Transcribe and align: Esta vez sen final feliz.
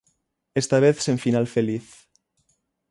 Esta 0.61 0.77
vez 0.85 0.95
sen 1.05 1.17
final 1.25 1.45
feliz. 1.55 1.85